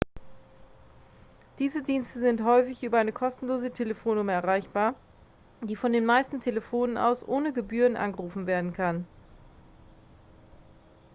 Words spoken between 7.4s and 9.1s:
gebühren angerufen werden kann